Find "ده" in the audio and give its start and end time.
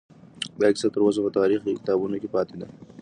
2.61-2.67